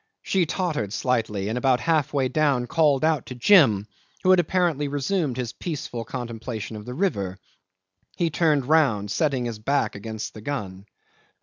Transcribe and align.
She 0.23 0.47
tottered 0.47 0.93
slightly, 0.93 1.47
and 1.47 1.59
about 1.59 1.79
half 1.79 2.11
way 2.11 2.27
down 2.27 2.65
called 2.65 3.05
out 3.05 3.27
to 3.27 3.35
Jim, 3.35 3.85
who 4.23 4.31
had 4.31 4.39
apparently 4.39 4.87
resumed 4.87 5.37
his 5.37 5.53
peaceful 5.53 6.05
contemplation 6.05 6.75
of 6.75 6.85
the 6.85 6.95
river. 6.95 7.37
He 8.17 8.31
turned 8.31 8.65
round, 8.65 9.11
setting 9.11 9.45
his 9.45 9.59
back 9.59 9.93
against 9.93 10.33
the 10.33 10.41
gun. 10.41 10.87